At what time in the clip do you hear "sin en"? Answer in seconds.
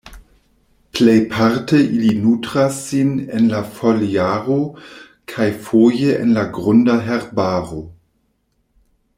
2.87-3.45